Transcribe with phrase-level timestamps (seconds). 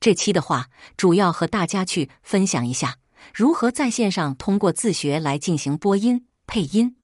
[0.00, 2.98] 这期的话，主要和大家去分享一下
[3.34, 6.96] 如何在线上通过自学来进行播音配音。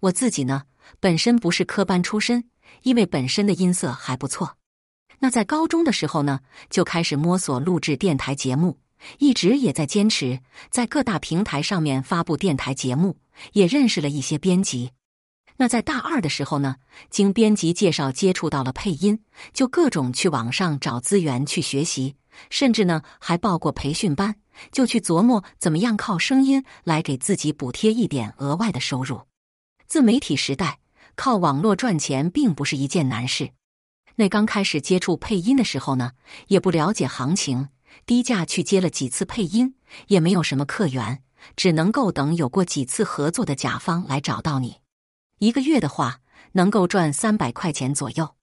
[0.00, 0.64] 我自己呢，
[1.00, 2.44] 本身不是科班出身，
[2.82, 4.56] 因为本身的音色还不错。
[5.20, 8.78] 那在高中的时候呢，就开始摸索录制电台节目，
[9.18, 10.40] 一直也在坚持
[10.70, 13.16] 在各大平台上面发布电台节目，
[13.52, 14.90] 也认识了一些编辑。
[15.56, 16.76] 那在大二的时候呢，
[17.10, 19.20] 经编辑介绍接触到了配音，
[19.52, 22.16] 就各种去网上找资源去学习，
[22.50, 24.36] 甚至呢还报过培训班，
[24.72, 29.22] 就去琢磨怎么样靠声音来给自己补贴一点额外的收入。
[29.86, 30.78] 自媒体时代，
[31.14, 33.50] 靠网络赚钱并不是一件难事。
[34.16, 36.12] 那刚开始接触配音的时候呢，
[36.48, 37.68] 也不了解行情，
[38.06, 39.74] 低价去接了几次配音，
[40.06, 41.22] 也没有什么客源，
[41.56, 44.76] 只能够等有过几次合作的甲方来找到你。
[45.38, 46.20] 一个月的话，
[46.52, 48.36] 能够赚三百块钱左右。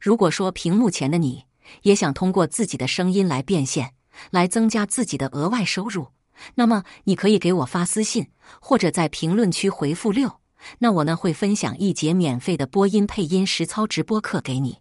[0.00, 1.44] 如果说屏幕前的你
[1.82, 3.94] 也想通过自己的声音来变现，
[4.30, 6.08] 来增加自己的额外收入，
[6.54, 8.28] 那么你可以给我发私信，
[8.60, 10.40] 或者在评论区回复六，
[10.78, 14.78] 那我呢会分享一节免费的播音配音实操直播课给你。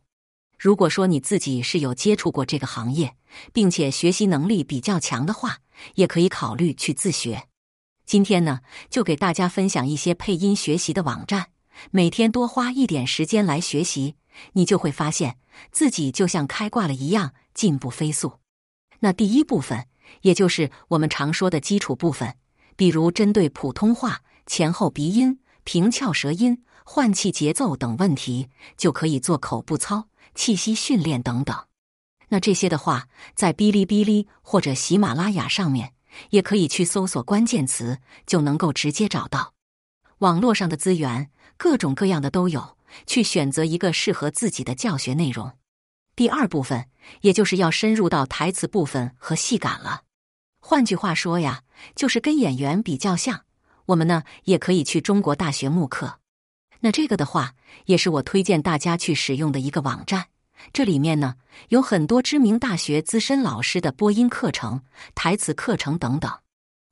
[0.60, 3.16] 如果说你自己是有接触过这个行业，
[3.52, 5.58] 并且学习能力比较强的话，
[5.96, 7.48] 也可以考虑去自学。
[8.06, 11.48] 今天呢，就给大家分享一些配音学习的网站。
[11.90, 14.16] 每天多花一点时间来学习，
[14.54, 15.38] 你就会发现
[15.72, 18.34] 自己就像开挂了一样，进步飞速。
[19.00, 19.88] 那第一部分，
[20.22, 22.36] 也就是我们常说的基础部分，
[22.76, 31.66] 比如针对普通话前后鼻音、平翘舌音、换气节奏等问题，就可以做口部操、气息训练等等。
[32.30, 35.94] 那这些的话，在哔哩哔哩或者喜马拉雅上面，
[36.30, 39.54] 也可以去搜索关键词，就能够直接找到
[40.22, 41.30] 网络上的资源。
[41.58, 45.52] 各种各样的都有，去选择一个适合自己的教学内容。
[46.16, 46.88] 第二部分，
[47.22, 50.02] 也就是要深入到台词部分和戏感了。
[50.60, 51.62] 换句话说呀，
[51.96, 53.46] 就是跟演员比较像。
[53.86, 56.20] 我们呢，也可以去中国大学慕课。
[56.80, 57.54] 那这个的话，
[57.86, 60.30] 也是我推荐大家去使用的一个网站。
[60.74, 61.36] 这里面呢，
[61.70, 64.82] 有很多知名大学资深老师的播音课程、
[65.14, 66.32] 台词课程等等。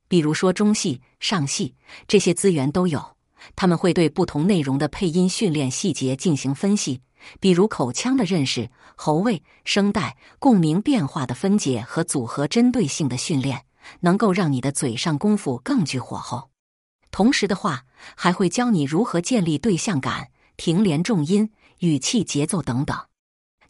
[0.06, 1.74] 比如说中戏、上戏
[2.06, 3.16] 这些资源都有。
[3.56, 7.00] 他们会对不同内容的配音训练细节进行分析，
[7.38, 13.64] 比如口腔的认识、喉位、声带、共鸣变化的分解和组合，针对性的训练，
[14.00, 16.50] 能够让你的嘴上功夫更具火候。
[17.10, 17.84] 同时的话，
[18.14, 22.96] 还会教你如何建立对象感、停连重音、语气节奏等等。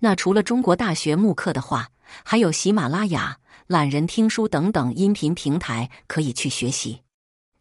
[0.01, 1.89] 那除了中国大学慕课的话，
[2.25, 7.03] 还有喜马拉雅、懒人听书等等音频平台可以去学习。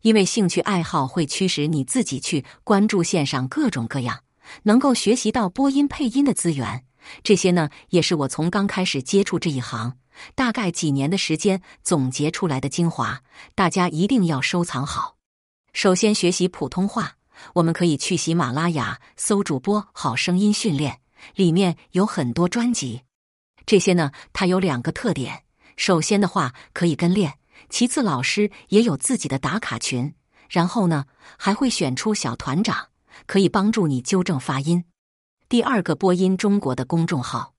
[0.02, 4.24] 因为兴趣爱好会驱使你自己去关注线上各种各样
[4.64, 6.86] 能够学习到播音配音的资源，
[7.24, 9.98] 这些呢也是我从刚开始接触这一行，
[10.36, 13.22] 大概几年的时间总结出来的精华，
[13.56, 15.18] 大家一定要收藏好。
[15.74, 17.14] 首先学习普通话，
[17.56, 21.00] 我们可以去喜马拉雅搜主播好声音训练，
[21.36, 23.02] 里面有很多专辑。
[23.66, 25.44] 这些呢，它有两个特点，
[25.78, 27.36] 首先的话可以跟练。
[27.70, 30.14] 其次，老师也有自己的打卡群，
[30.50, 31.06] 然后呢，
[31.38, 32.88] 还会选出小团长，
[33.28, 34.84] 可以帮助你纠正发音。
[35.48, 37.54] 第二个播音中国的公众号，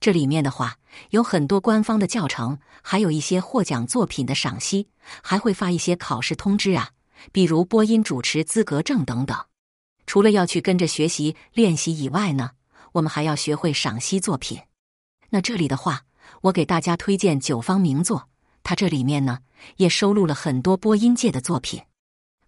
[0.00, 0.78] 这里面的话
[1.10, 4.88] 有很多官方的教程，还有一些获奖作品的赏析，
[5.22, 6.90] 还会发一些考试通知啊，
[7.32, 9.36] 比如播音主持资格证等等。
[10.06, 12.52] 除了要去跟着学习练习以外呢，
[12.92, 14.60] 我们还要学会赏析作品。
[15.30, 16.04] 那这里的话，
[16.42, 18.28] 我给大家推荐九方名作。
[18.68, 19.38] 它这里面呢，
[19.78, 21.80] 也收录了很多播音界的作品。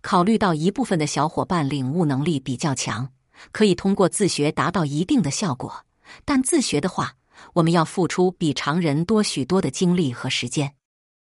[0.03, 3.09] 考虑到一部分的小伙伴领悟能力比较强，
[3.53, 5.87] 可以通过自学达到一定的效果。
[6.27, 7.15] 但自学的话，
[7.55, 10.75] 我们要付出比常人多许多的精力和时间。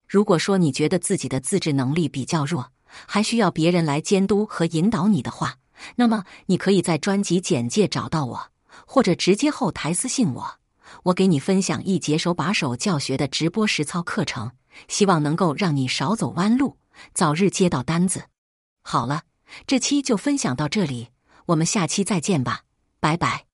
[0.08, 2.72] 如果说你觉得自己的自制能力比较弱，
[3.06, 5.58] 还需要别人来监督和引导你的话，
[5.98, 8.48] 那么你可以在专辑简介找到我，
[8.88, 10.56] 或者直接后台私信我，
[11.04, 14.54] 我给你分享一节手把手教学的直播实操课程。
[14.88, 16.78] 希望能够让你少走弯路，
[17.14, 18.26] 早日接到单子。
[18.84, 19.24] 好了，
[19.66, 21.10] 这期就分享到这里，
[21.48, 22.62] 我们下期再见吧，
[23.00, 23.47] 拜拜。